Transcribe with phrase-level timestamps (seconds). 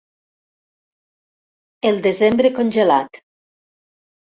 [1.93, 3.25] El desembre congelat